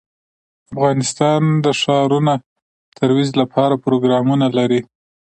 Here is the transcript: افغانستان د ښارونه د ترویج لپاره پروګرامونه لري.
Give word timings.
افغانستان 0.73 1.41
د 1.65 1.67
ښارونه 1.81 2.33
د 2.39 2.43
ترویج 2.97 3.29
لپاره 3.41 3.81
پروګرامونه 3.85 4.45
لري. 4.57 4.81